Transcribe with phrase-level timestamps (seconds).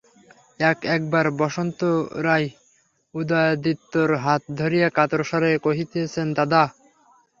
[0.63, 1.79] এক-একবার বসন্ত
[2.23, 2.47] রায়
[3.13, 6.63] উদয়াদিত্যের হাত ধরিয়া কাতর স্বরে কহিতেছেন, দাদা।